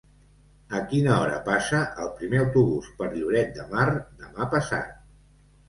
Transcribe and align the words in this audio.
A 0.79 0.79
quina 0.93 1.11
hora 1.15 1.35
passa 1.49 1.83
el 2.05 2.09
primer 2.23 2.41
autobús 2.45 2.89
per 3.03 3.11
Lloret 3.13 3.55
de 3.61 3.69
Mar 3.77 3.87
demà 4.25 4.51
passat? 4.59 5.01